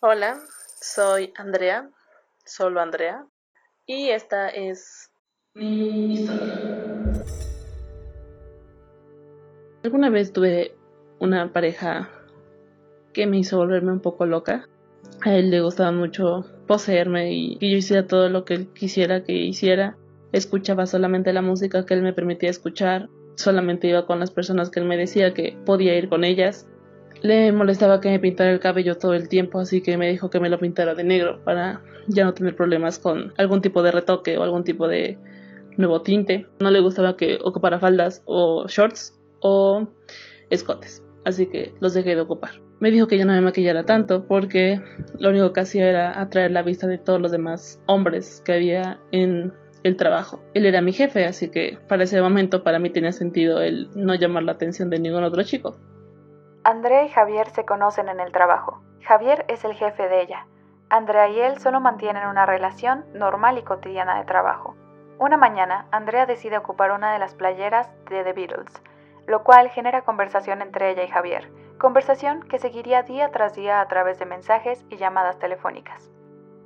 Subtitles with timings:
[0.00, 0.36] Hola,
[0.78, 1.88] soy Andrea,
[2.44, 3.24] solo Andrea,
[3.86, 5.10] y esta es
[5.54, 7.24] mi historia.
[9.84, 10.76] Alguna vez tuve
[11.18, 12.10] una pareja
[13.14, 14.68] que me hizo volverme un poco loca.
[15.22, 19.24] A él le gustaba mucho poseerme y que yo hiciera todo lo que él quisiera
[19.24, 19.96] que hiciera.
[20.30, 23.08] Escuchaba solamente la música que él me permitía escuchar.
[23.36, 26.68] Solamente iba con las personas que él me decía que podía ir con ellas.
[27.22, 30.40] Le molestaba que me pintara el cabello todo el tiempo, así que me dijo que
[30.40, 34.38] me lo pintara de negro para ya no tener problemas con algún tipo de retoque
[34.38, 35.18] o algún tipo de
[35.76, 36.46] nuevo tinte.
[36.60, 39.88] No le gustaba que ocupara faldas o shorts o
[40.50, 42.50] escotes, así que los dejé de ocupar.
[42.78, 44.82] Me dijo que ya no me maquillara tanto porque
[45.18, 49.00] lo único que hacía era atraer la vista de todos los demás hombres que había
[49.12, 50.42] en el trabajo.
[50.52, 54.14] Él era mi jefe, así que para ese momento para mí tenía sentido el no
[54.14, 55.78] llamar la atención de ningún otro chico.
[56.68, 58.82] Andrea y Javier se conocen en el trabajo.
[59.02, 60.48] Javier es el jefe de ella.
[60.90, 64.74] Andrea y él solo mantienen una relación normal y cotidiana de trabajo.
[65.20, 68.82] Una mañana, Andrea decide ocupar una de las playeras de The Beatles,
[69.28, 73.86] lo cual genera conversación entre ella y Javier, conversación que seguiría día tras día a
[73.86, 76.10] través de mensajes y llamadas telefónicas.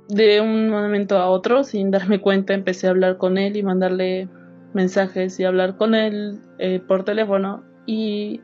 [0.07, 4.27] De un momento a otro, sin darme cuenta, empecé a hablar con él y mandarle
[4.73, 8.41] mensajes y hablar con él eh, por teléfono y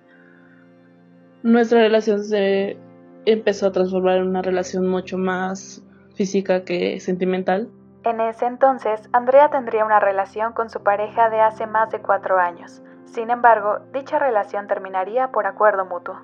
[1.48, 2.78] nuestra relación se
[3.26, 5.81] empezó a transformar en una relación mucho más
[6.16, 7.70] física que sentimental.
[8.04, 12.38] En ese entonces, Andrea tendría una relación con su pareja de hace más de cuatro
[12.38, 12.81] años.
[13.06, 16.20] Sin embargo, dicha relación terminaría por acuerdo mutuo.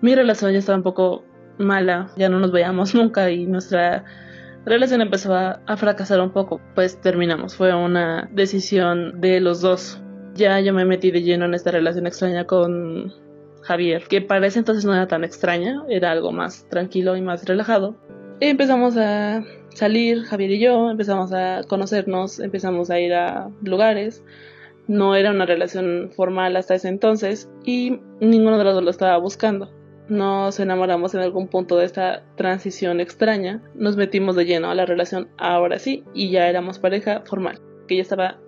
[0.00, 1.24] Mi relación ya estaba un poco
[1.58, 4.04] mala, ya no nos veíamos nunca y nuestra
[4.64, 7.54] relación empezó a, a, fracasar un poco, pues terminamos.
[7.54, 10.02] Fue una decisión de los dos.
[10.34, 13.12] Ya yo me metí de lleno en esta relación extraña con
[13.64, 17.44] Javier, que para ese entonces no era tan extraña, era algo más tranquilo y más
[17.46, 17.96] relajado.
[18.40, 19.42] Y empezamos a
[19.74, 24.22] salir, Javier y yo, empezamos a conocernos, empezamos a ir a lugares.
[24.86, 29.16] No era una relación formal hasta ese entonces y ninguno de los dos lo estaba
[29.16, 29.72] buscando.
[30.08, 34.84] Nos enamoramos en algún punto de esta transición extraña, nos metimos de lleno a la
[34.84, 38.38] relación ahora sí y ya éramos pareja formal, que ya estaba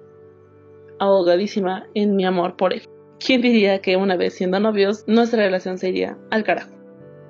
[0.99, 2.83] ahogadísima en mi amor por él.
[3.19, 6.71] ¿Quién diría que una vez siendo novios nuestra relación se iría al carajo?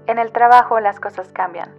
[0.08, 1.70] En el trabajo las cosas cambian.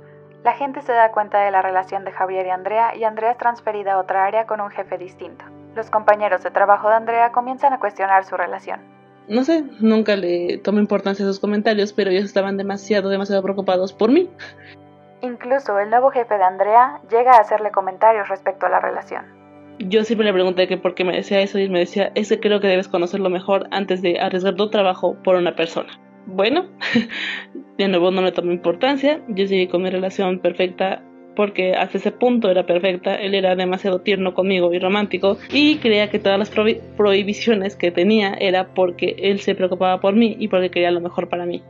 [0.44, 3.38] La gente se da cuenta de la relación de Javier y Andrea y Andrea es
[3.38, 5.44] transferida a otra área con un jefe distinto.
[5.76, 8.80] Los compañeros de trabajo de Andrea comienzan a cuestionar su relación.
[9.28, 13.92] No sé, nunca le tomé importancia a sus comentarios, pero ellos estaban demasiado, demasiado preocupados
[13.92, 14.30] por mí.
[15.20, 19.37] Incluso el nuevo jefe de Andrea llega a hacerle comentarios respecto a la relación
[19.80, 22.60] yo siempre le pregunté que por qué me decía eso y me decía, es creo
[22.60, 26.00] que debes conocerlo mejor antes de arriesgar tu trabajo por una persona.
[26.26, 26.66] Bueno,
[27.78, 31.04] de nuevo no le tomé importancia, yo seguí con mi relación perfecta
[31.36, 36.10] porque hasta ese punto era perfecta, él era demasiado tierno conmigo y romántico y creía
[36.10, 40.72] que todas las prohibiciones que tenía era porque él se preocupaba por mí y porque
[40.72, 41.64] quería lo mejor para mí.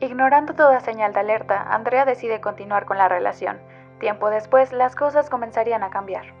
[0.00, 3.58] Ignorando toda señal de alerta, Andrea decide continuar con la relación.
[3.98, 6.37] Tiempo después, las cosas comenzarían a cambiar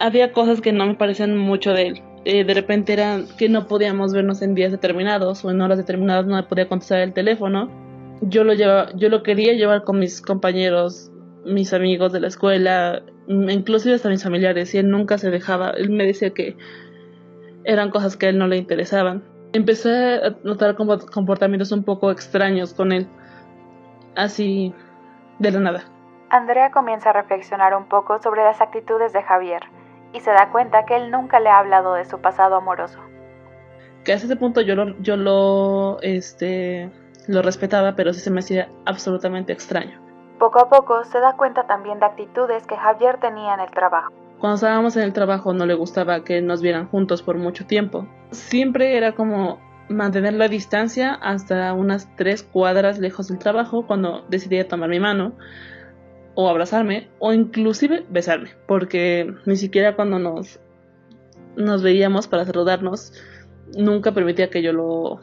[0.00, 2.02] había cosas que no me parecían mucho de él.
[2.24, 6.26] Eh, de repente era que no podíamos vernos en días determinados o en horas determinadas
[6.26, 7.70] no podía contestar el teléfono.
[8.22, 11.12] Yo lo, llevaba, yo lo quería llevar con mis compañeros,
[11.44, 15.70] mis amigos de la escuela, inclusive hasta mis familiares, y él nunca se dejaba.
[15.70, 16.56] Él me decía que
[17.64, 19.22] eran cosas que a él no le interesaban.
[19.52, 23.06] Empecé a notar comportamientos un poco extraños con él,
[24.16, 24.74] así
[25.38, 25.84] de la nada.
[26.28, 29.62] Andrea comienza a reflexionar un poco sobre las actitudes de Javier
[30.12, 32.98] y se da cuenta que él nunca le ha hablado de su pasado amoroso.
[34.04, 36.90] Que hasta ese punto yo lo, yo lo, este,
[37.28, 40.00] lo respetaba, pero sí se me hacía absolutamente extraño.
[40.38, 44.10] Poco a poco se da cuenta también de actitudes que Javier tenía en el trabajo.
[44.38, 48.06] Cuando estábamos en el trabajo no le gustaba que nos vieran juntos por mucho tiempo.
[48.30, 49.58] Siempre era como
[49.90, 55.32] mantener la distancia hasta unas tres cuadras lejos del trabajo cuando decidía tomar mi mano
[56.34, 60.60] o abrazarme o inclusive besarme, porque ni siquiera cuando nos,
[61.56, 63.12] nos veíamos para saludarnos,
[63.76, 65.20] nunca permitía que yo lo,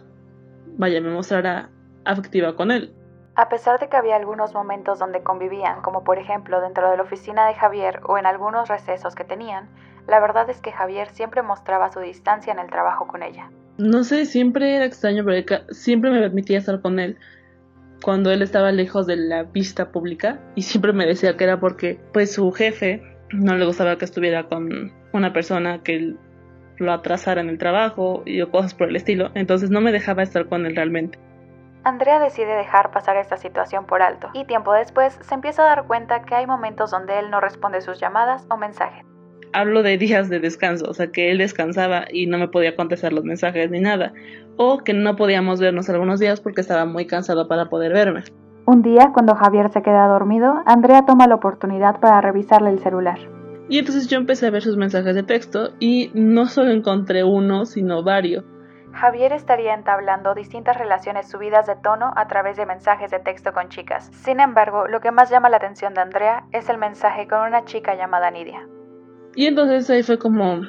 [0.78, 1.70] vaya, me mostrara
[2.06, 2.94] afectiva con él.
[3.36, 7.04] A pesar de que había algunos momentos donde convivían, como por ejemplo dentro de la
[7.04, 9.70] oficina de Javier o en algunos recesos que tenían,
[10.08, 13.52] la verdad es que Javier siempre mostraba su distancia en el trabajo con ella.
[13.78, 17.18] No sé, siempre era extraño porque siempre me permitía estar con él,
[18.04, 22.00] cuando él estaba lejos de la vista pública y siempre me decía que era porque
[22.14, 23.02] pues su jefe
[23.32, 26.16] no le gustaba que estuviera con una persona que
[26.78, 30.48] lo atrasara en el trabajo y cosas por el estilo, entonces no me dejaba estar
[30.48, 31.18] con él realmente.
[31.84, 35.88] Andrea decide dejar pasar esta situación por alto y tiempo después se empieza a dar
[35.88, 39.06] cuenta que hay momentos donde él no responde sus llamadas o mensajes.
[39.60, 43.12] Hablo de días de descanso, o sea que él descansaba y no me podía contestar
[43.12, 44.14] los mensajes ni nada,
[44.56, 48.24] o que no podíamos vernos algunos días porque estaba muy cansado para poder verme.
[48.68, 53.18] Un día, cuando Javier se queda dormido, Andrea toma la oportunidad para revisarle el celular.
[53.68, 57.66] Y entonces yo empecé a ver sus mensajes de texto y no solo encontré uno,
[57.66, 58.46] sino varios.
[58.94, 63.70] Javier estaría entablando distintas relaciones subidas de tono a través de mensajes de texto con
[63.70, 64.12] chicas.
[64.24, 67.66] Sin embargo, lo que más llama la atención de Andrea es el mensaje con una
[67.66, 68.68] chica llamada Nidia.
[69.38, 70.62] Y entonces ahí fue como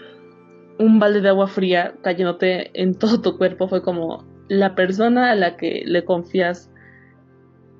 [0.78, 3.66] un balde de agua fría cayéndote en todo tu cuerpo.
[3.66, 6.70] Fue como la persona a la que le confías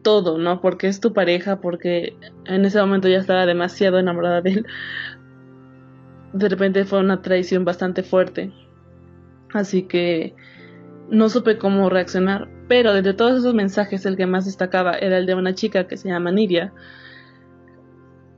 [0.02, 0.62] todo, ¿no?
[0.62, 4.66] Porque es tu pareja, porque en ese momento ya estaba demasiado enamorada de él.
[6.32, 8.50] De repente fue una traición bastante fuerte.
[9.52, 10.34] Así que
[11.10, 12.48] no supe cómo reaccionar.
[12.66, 15.98] Pero de todos esos mensajes, el que más destacaba era el de una chica que
[15.98, 16.72] se llama Nidia.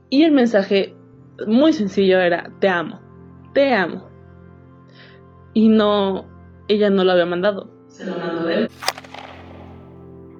[0.09, 0.97] Y el mensaje
[1.47, 2.99] muy sencillo era: Te amo,
[3.53, 4.09] te amo.
[5.53, 6.25] Y no,
[6.67, 8.69] ella no lo había mandado, se lo mandó él.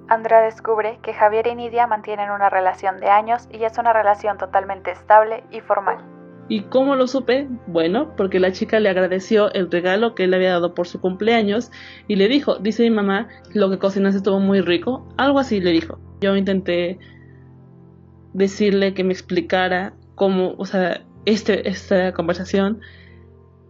[0.07, 4.37] Andrea descubre que Javier y Nidia mantienen una relación de años y es una relación
[4.37, 5.99] totalmente estable y formal.
[6.49, 7.47] ¿Y cómo lo supe?
[7.67, 10.99] Bueno, porque la chica le agradeció el regalo que él le había dado por su
[10.99, 11.71] cumpleaños
[12.09, 15.71] y le dijo, dice mi mamá, lo que cocinaste estuvo muy rico, algo así le
[15.71, 15.97] dijo.
[16.19, 16.99] Yo intenté
[18.33, 22.79] decirle que me explicara cómo, o sea, este, esta conversación.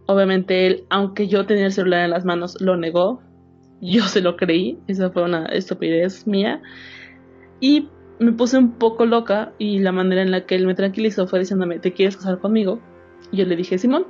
[0.04, 3.22] Obviamente él, aunque yo tenía el celular en las manos, lo negó.
[3.80, 6.60] Yo se lo creí, esa fue una estupidez mía.
[7.58, 7.88] Y
[8.18, 11.38] me puse un poco loca y la manera en la que él me tranquilizó fue
[11.38, 12.80] diciéndome, ¿te quieres casar conmigo?
[13.30, 14.08] Y yo le dije, Simón.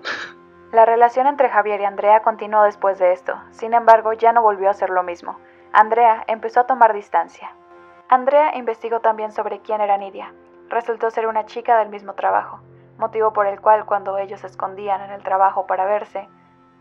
[0.73, 4.69] La relación entre Javier y Andrea continuó después de esto, sin embargo ya no volvió
[4.69, 5.39] a ser lo mismo.
[5.73, 7.55] Andrea empezó a tomar distancia.
[8.09, 10.35] Andrea investigó también sobre quién era Nidia.
[10.73, 12.61] Resultó ser una chica del mismo trabajo,
[12.99, 16.29] motivo por el cual cuando ellos se escondían en el trabajo para verse,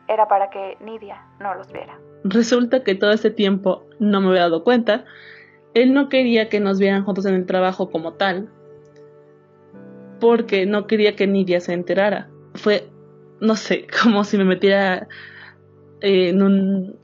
[0.07, 1.99] era para que Nidia no los viera.
[2.23, 5.05] Resulta que todo ese tiempo no me había dado cuenta
[5.73, 8.49] él no quería que nos vieran juntos en el trabajo como tal,
[10.19, 12.29] porque no quería que Nidia se enterara.
[12.55, 12.89] Fue,
[13.39, 15.07] no sé, como si me metiera
[16.01, 16.95] en, un,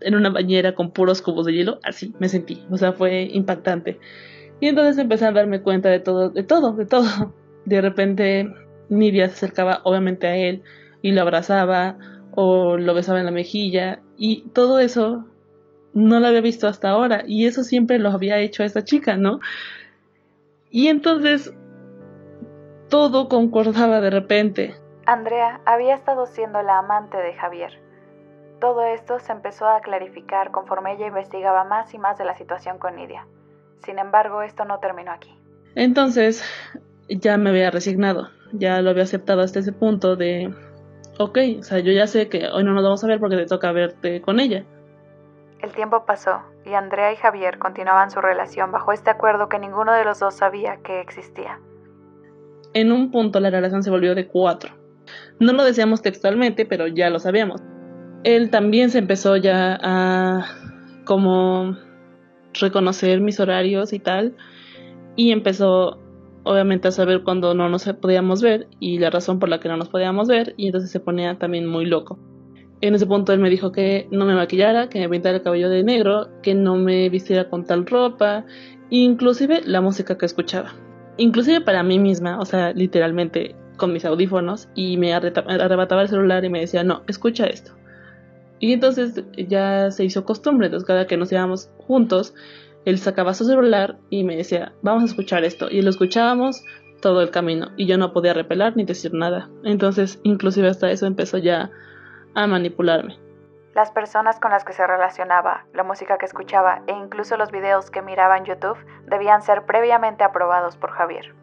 [0.00, 3.98] en una bañera con puros cubos de hielo, así me sentí, o sea, fue impactante.
[4.60, 7.34] Y entonces empecé a darme cuenta de todo, de todo, de todo.
[7.64, 8.52] De repente
[8.88, 10.62] Nidia se acercaba obviamente a él
[11.02, 11.96] y lo abrazaba
[12.32, 15.24] o lo besaba en la mejilla y todo eso
[15.92, 19.40] no la había visto hasta ahora y eso siempre lo había hecho esta chica, ¿no?
[20.70, 21.52] Y entonces
[22.88, 24.74] todo concordaba de repente.
[25.06, 27.80] Andrea había estado siendo la amante de Javier.
[28.60, 32.78] Todo esto se empezó a clarificar conforme ella investigaba más y más de la situación
[32.78, 33.26] con Nidia.
[33.84, 35.34] Sin embargo, esto no terminó aquí.
[35.74, 36.44] Entonces,
[37.08, 40.52] ya me había resignado, ya lo había aceptado hasta ese punto de,
[41.18, 43.46] ok, o sea, yo ya sé que hoy no nos vamos a ver porque te
[43.46, 44.64] toca verte con ella.
[45.62, 49.92] El tiempo pasó y Andrea y Javier continuaban su relación bajo este acuerdo que ninguno
[49.92, 51.60] de los dos sabía que existía.
[52.72, 54.70] En un punto la relación se volvió de cuatro.
[55.38, 57.60] No lo decíamos textualmente, pero ya lo sabíamos.
[58.22, 60.46] Él también se empezó ya a
[61.04, 61.76] como
[62.54, 64.34] reconocer mis horarios y tal
[65.16, 65.98] y empezó
[66.44, 69.76] obviamente a saber cuando no nos podíamos ver y la razón por la que no
[69.76, 72.18] nos podíamos ver y entonces se ponía también muy loco.
[72.80, 75.68] En ese punto él me dijo que no me maquillara, que me pintara el cabello
[75.68, 78.46] de negro, que no me vistiera con tal ropa,
[78.88, 80.72] inclusive la música que escuchaba.
[81.18, 86.44] Inclusive para mí misma, o sea, literalmente con mis audífonos y me arrebataba el celular
[86.44, 87.72] y me decía, no, escucha esto.
[88.60, 92.34] Y entonces ya se hizo costumbre, entonces cada que nos íbamos juntos,
[92.84, 95.68] él sacaba su celular y me decía, vamos a escuchar esto.
[95.70, 96.62] Y lo escuchábamos
[97.00, 99.48] todo el camino y yo no podía repelar ni decir nada.
[99.64, 101.70] Entonces, inclusive hasta eso empezó ya
[102.34, 103.18] a manipularme.
[103.74, 107.90] Las personas con las que se relacionaba, la música que escuchaba e incluso los videos
[107.90, 108.76] que miraba en YouTube
[109.06, 111.34] debían ser previamente aprobados por Javier.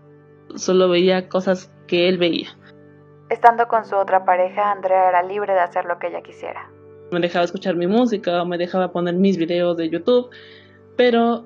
[0.55, 2.49] Solo veía cosas que él veía.
[3.29, 6.69] Estando con su otra pareja, Andrea era libre de hacer lo que ella quisiera.
[7.11, 10.29] Me dejaba escuchar mi música o me dejaba poner mis videos de YouTube,
[10.95, 11.45] pero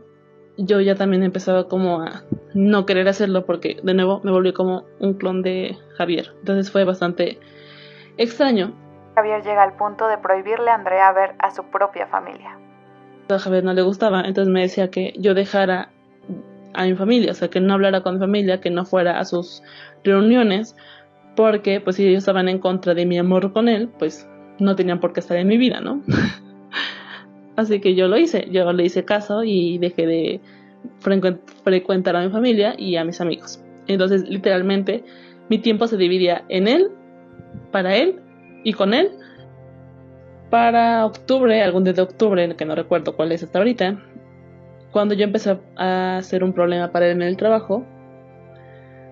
[0.57, 4.85] yo ya también empezaba como a no querer hacerlo porque de nuevo me volví como
[4.99, 6.33] un clon de Javier.
[6.39, 7.39] Entonces fue bastante
[8.17, 8.73] extraño
[9.15, 12.57] Javier llega al punto de prohibirle a Andrea ver a su propia familia.
[13.29, 15.89] A Javier no le gustaba, entonces me decía que yo dejara
[16.73, 19.25] a mi familia, o sea, que no hablara con mi familia, que no fuera a
[19.25, 19.63] sus
[20.03, 20.75] reuniones,
[21.35, 24.27] porque pues si ellos estaban en contra de mi amor con él, pues
[24.61, 26.01] no tenían por qué estar en mi vida, ¿no?
[27.55, 30.41] Así que yo lo hice, yo le hice caso y dejé de
[31.63, 33.61] frecuentar a mi familia y a mis amigos.
[33.87, 35.03] Entonces, literalmente,
[35.49, 36.91] mi tiempo se dividía en él,
[37.71, 38.19] para él
[38.63, 39.11] y con él.
[40.49, 44.01] Para octubre, algún día de octubre, que no recuerdo cuál es hasta ahorita,
[44.91, 47.85] cuando yo empecé a hacer un problema para él en el trabajo,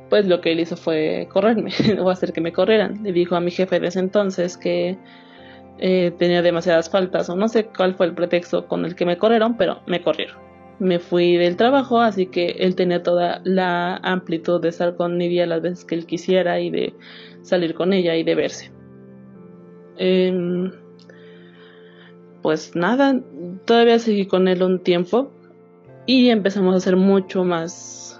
[0.10, 3.04] pues lo que él hizo fue correrme o hacer que me corrieran.
[3.04, 4.98] Le dijo a mi jefe de ese entonces que
[5.82, 9.18] eh, tenía demasiadas faltas o no sé cuál fue el pretexto con el que me
[9.18, 10.38] corrieron, pero me corrieron.
[10.80, 15.46] Me fui del trabajo, así que él tenía toda la amplitud de estar con Nidia
[15.46, 16.94] las veces que él quisiera y de
[17.42, 18.72] salir con ella y de verse.
[19.98, 20.72] Em,
[22.42, 23.22] pues nada,
[23.66, 25.32] todavía seguí con él un tiempo
[26.06, 28.20] y empezamos a ser mucho más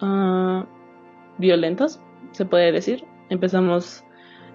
[0.00, 0.64] uh,
[1.38, 2.00] violentos,
[2.32, 3.04] se puede decir.
[3.30, 4.04] Empezamos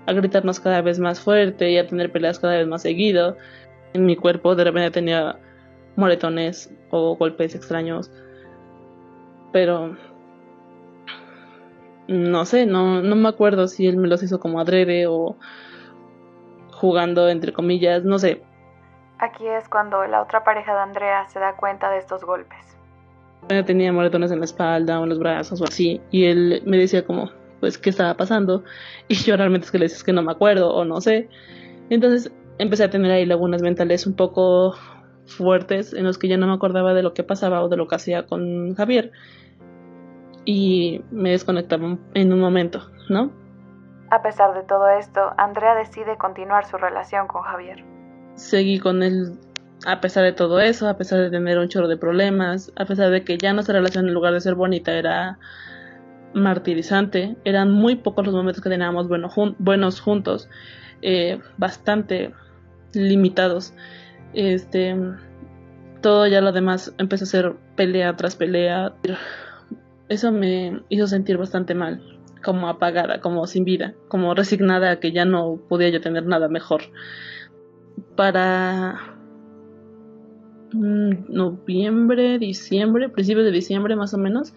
[0.07, 3.35] a gritarnos cada vez más fuerte y a tener peleas cada vez más seguido.
[3.93, 5.37] En mi cuerpo de repente tenía
[5.97, 8.09] moretones o golpes extraños.
[9.51, 9.97] Pero
[12.07, 15.35] no sé, no, no me acuerdo si él me los hizo como adrede o
[16.71, 18.41] jugando entre comillas, no sé.
[19.19, 22.77] Aquí es cuando la otra pareja de Andrea se da cuenta de estos golpes.
[23.65, 27.05] Tenía moretones en la espalda o en los brazos o así y él me decía
[27.05, 28.63] como, pues qué estaba pasando
[29.07, 31.29] y yo realmente es que le decía que no me acuerdo o no sé.
[31.89, 34.75] Entonces empecé a tener ahí lagunas mentales un poco
[35.25, 37.87] fuertes en los que ya no me acordaba de lo que pasaba o de lo
[37.87, 39.11] que hacía con Javier
[40.45, 43.31] y me desconectaba en un momento, ¿no?
[44.09, 47.83] A pesar de todo esto, Andrea decide continuar su relación con Javier.
[48.35, 49.37] Seguí con él
[49.85, 53.11] a pesar de todo eso, a pesar de tener un chorro de problemas, a pesar
[53.11, 55.37] de que ya nuestra relación en lugar de ser bonita era
[56.33, 57.35] martirizante.
[57.43, 60.49] Eran muy pocos los momentos que teníamos buenos juntos,
[61.01, 62.33] eh, bastante
[62.93, 63.73] limitados.
[64.33, 64.95] Este,
[66.01, 68.93] todo ya lo demás empezó a ser pelea tras pelea.
[70.09, 72.01] Eso me hizo sentir bastante mal,
[72.43, 76.47] como apagada, como sin vida, como resignada a que ya no podía yo tener nada
[76.47, 76.81] mejor.
[78.15, 79.17] Para
[80.71, 84.53] mm, noviembre, diciembre, principios de diciembre más o menos,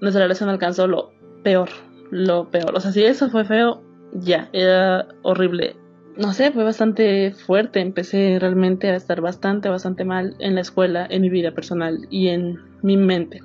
[0.00, 1.10] nuestra relación alcanzó lo
[1.42, 1.68] peor,
[2.10, 2.74] lo peor.
[2.74, 5.76] O sea, si eso fue feo, ya, era horrible.
[6.16, 7.80] No sé, fue bastante fuerte.
[7.80, 12.28] Empecé realmente a estar bastante, bastante mal en la escuela, en mi vida personal y
[12.28, 13.40] en mi mente.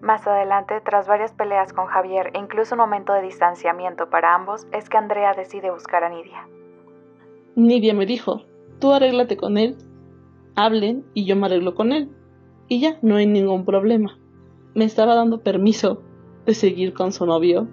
[0.00, 4.66] Más adelante, tras varias peleas con Javier e incluso un momento de distanciamiento para ambos,
[4.72, 6.46] es que Andrea decide buscar a Nidia.
[7.56, 8.42] Nidia me dijo,
[8.78, 9.76] tú arréglate con él,
[10.54, 12.08] hablen y yo me arreglo con él.
[12.68, 14.17] Y ya, no hay ningún problema
[14.78, 16.00] me estaba dando permiso
[16.46, 17.68] de seguir con su novio,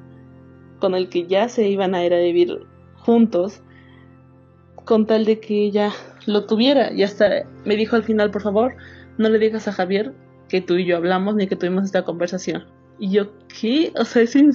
[0.79, 3.61] con el que ya se iban a ir a vivir juntos,
[4.85, 5.91] con tal de que ella
[6.25, 6.91] lo tuviera.
[6.91, 8.75] Y hasta me dijo al final, por favor,
[9.19, 10.13] no le digas a Javier
[10.49, 12.65] que tú y yo hablamos ni que tuvimos esta conversación.
[12.97, 13.27] Y yo,
[13.59, 13.93] ¿qué?
[13.99, 14.51] O sea, es en.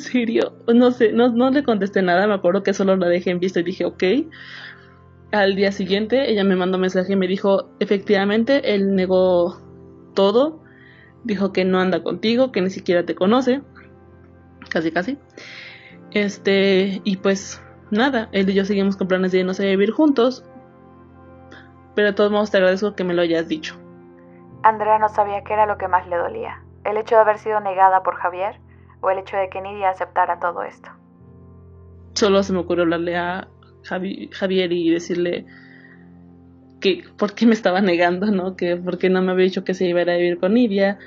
[0.74, 3.60] No sé, no, no le contesté nada, me acuerdo que solo la dejé en vista
[3.60, 4.02] y dije, ok.
[5.30, 9.56] Al día siguiente ella me mandó un mensaje y me dijo, efectivamente, él negó
[10.14, 10.60] todo,
[11.24, 13.62] dijo que no anda contigo, que ni siquiera te conoce,
[14.68, 15.18] casi casi.
[16.12, 20.44] Este, y pues nada, él y yo seguimos con planes de irnos a vivir juntos,
[21.94, 23.76] pero de todos modos te agradezco que me lo hayas dicho.
[24.62, 27.60] Andrea no sabía qué era lo que más le dolía, el hecho de haber sido
[27.60, 28.60] negada por Javier
[29.00, 30.90] o el hecho de que Nidia aceptara todo esto.
[32.14, 33.48] Solo se me ocurrió hablarle a
[33.82, 35.46] Javier y decirle,
[36.80, 38.56] que por qué me estaba negando, ¿no?
[38.56, 40.54] Que por qué no me había dicho que se iba a, ir a vivir con
[40.54, 40.98] Nidia.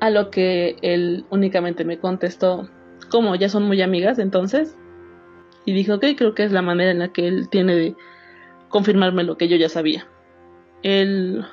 [0.00, 2.68] A lo que él únicamente me contestó,
[3.10, 4.76] como ya son muy amigas entonces.
[5.64, 7.96] Y dijo, ok, creo que es la manera en la que él tiene de
[8.68, 10.06] confirmarme lo que yo ya sabía.
[10.82, 11.44] Él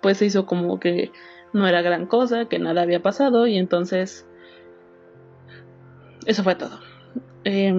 [0.00, 1.12] pues se hizo como que
[1.52, 4.26] no era gran cosa, que nada había pasado y entonces
[6.26, 6.80] eso fue todo.
[7.44, 7.72] Eh,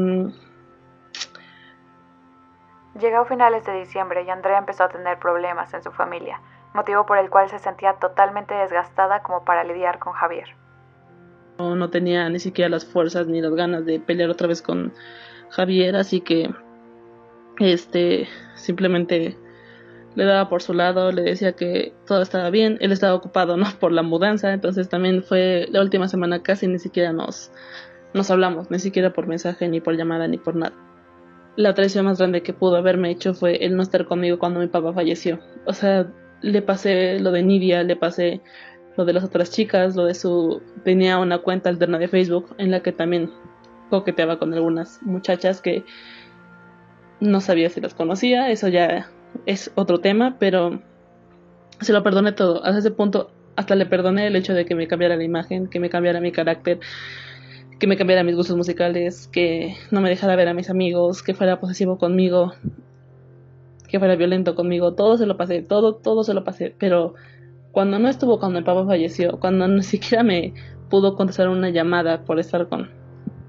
[2.99, 6.39] Llegó finales de diciembre y Andrea empezó a tener problemas en su familia,
[6.75, 10.55] motivo por el cual se sentía totalmente desgastada como para lidiar con Javier.
[11.57, 14.93] No, no tenía ni siquiera las fuerzas ni las ganas de pelear otra vez con
[15.49, 16.53] Javier, así que
[17.57, 19.37] este simplemente
[20.13, 23.65] le daba por su lado, le decía que todo estaba bien, él estaba ocupado no
[23.79, 27.51] por la mudanza, entonces también fue la última semana casi ni siquiera nos
[28.13, 30.75] nos hablamos, ni siquiera por mensaje, ni por llamada, ni por nada
[31.55, 34.67] la traición más grande que pudo haberme hecho fue el no estar conmigo cuando mi
[34.67, 35.39] papá falleció.
[35.65, 36.07] O sea,
[36.41, 38.41] le pasé lo de Nidia, le pasé
[38.97, 40.61] lo de las otras chicas, lo de su...
[40.83, 43.31] tenía una cuenta alterna de Facebook en la que también
[43.89, 45.83] coqueteaba con algunas muchachas que
[47.19, 49.09] no sabía si las conocía, eso ya
[49.45, 50.81] es otro tema, pero
[51.79, 52.63] se lo perdoné todo.
[52.63, 55.79] Hasta ese punto, hasta le perdoné el hecho de que me cambiara la imagen, que
[55.79, 56.79] me cambiara mi carácter,
[57.79, 61.33] que me cambiara mis gustos musicales, que no me dejara ver a mis amigos, que
[61.33, 62.53] fuera posesivo conmigo,
[63.87, 64.93] que fuera violento conmigo.
[64.93, 66.75] Todo se lo pasé, todo, todo se lo pasé.
[66.77, 67.15] Pero
[67.71, 70.53] cuando no estuvo cuando el papá falleció, cuando ni siquiera me
[70.89, 72.89] pudo contestar una llamada por estar con,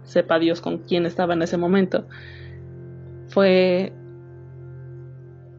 [0.03, 2.07] sepa Dios con quién estaba en ese momento,
[3.29, 3.93] fue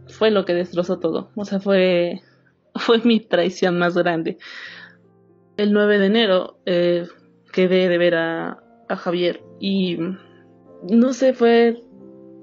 [0.08, 1.32] fue lo que destrozó todo.
[1.36, 2.22] O sea, fue
[2.76, 4.38] fue mi traición más grande.
[5.58, 7.08] El 9 de enero eh,
[7.56, 8.60] quedé de ver a,
[8.90, 9.98] a Javier y
[10.90, 11.82] no sé, fue,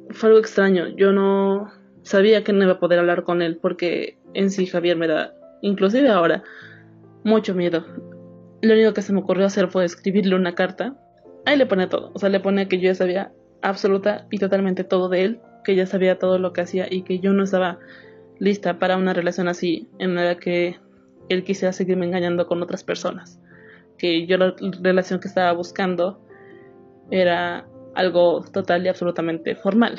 [0.09, 0.89] fue algo extraño.
[0.89, 4.97] Yo no sabía que no iba a poder hablar con él porque en sí Javier
[4.97, 6.43] me da, inclusive ahora,
[7.25, 7.85] mucho miedo.
[8.63, 10.97] Lo único que se me ocurrió hacer fue escribirle una carta.
[11.45, 14.83] Ahí le pone todo, o sea, le pone que yo ya sabía absoluta y totalmente
[14.83, 17.79] todo de él, que ya sabía todo lo que hacía y que yo no estaba
[18.39, 20.81] lista para una relación así en la que
[21.29, 23.39] él quisiera seguirme engañando con otras personas.
[23.99, 26.21] Que yo la relación que estaba buscando
[27.11, 29.99] era algo total y absolutamente formal.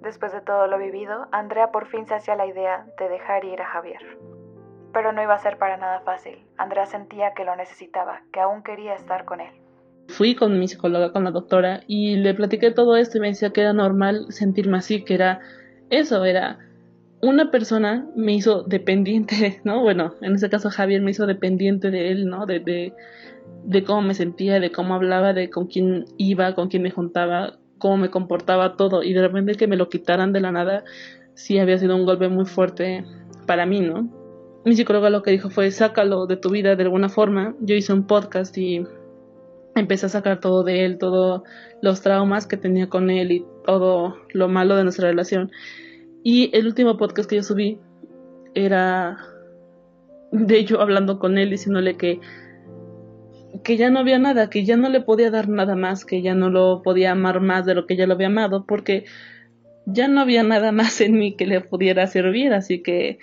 [0.00, 3.60] Después de todo lo vivido, Andrea por fin se hacía la idea de dejar ir
[3.60, 4.00] a Javier.
[4.92, 6.44] Pero no iba a ser para nada fácil.
[6.58, 9.52] Andrea sentía que lo necesitaba, que aún quería estar con él.
[10.08, 13.52] Fui con mi psicóloga, con la doctora, y le platiqué todo esto y me decía
[13.52, 15.40] que era normal sentirme así, que era
[15.88, 16.58] eso, era
[17.22, 19.80] una persona me hizo dependiente, ¿no?
[19.80, 22.46] Bueno, en ese caso Javier me hizo dependiente de él, ¿no?
[22.46, 22.92] De, de,
[23.64, 27.58] de cómo me sentía, de cómo hablaba, de con quién iba, con quién me juntaba,
[27.78, 29.02] cómo me comportaba todo.
[29.02, 30.84] Y de repente que me lo quitaran de la nada,
[31.34, 33.04] sí había sido un golpe muy fuerte
[33.46, 34.10] para mí, ¿no?
[34.64, 37.54] Mi psicóloga lo que dijo fue, sácalo de tu vida de alguna forma.
[37.60, 38.84] Yo hice un podcast y
[39.74, 41.42] empecé a sacar todo de él, todos
[41.82, 45.50] los traumas que tenía con él y todo lo malo de nuestra relación.
[46.24, 47.78] Y el último podcast que yo subí
[48.54, 49.18] era
[50.32, 52.20] de hecho hablando con él, diciéndole que,
[53.62, 56.34] que ya no había nada, que ya no le podía dar nada más, que ya
[56.34, 59.04] no lo podía amar más de lo que ya lo había amado, porque
[59.86, 63.18] ya no había nada más en mí que le pudiera servir, así que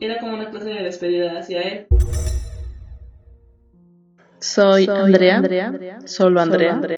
[0.00, 1.86] era como una clase de despedida hacia él.
[4.38, 6.70] Soy, Andrea, Andrea, solo Andrea.
[6.70, 6.96] Solo Andrea.